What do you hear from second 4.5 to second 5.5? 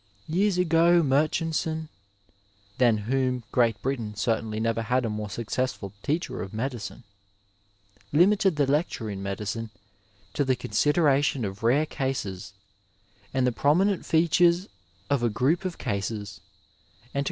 never had a more